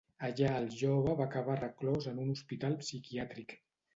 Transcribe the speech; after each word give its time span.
Allà 0.27 0.53
el 0.59 0.63
jove 0.79 1.13
va 1.19 1.23
acabar 1.31 1.57
reclòs 1.59 2.09
en 2.13 2.23
un 2.23 2.33
hospital 2.37 2.79
psiquiàtric. 2.85 3.57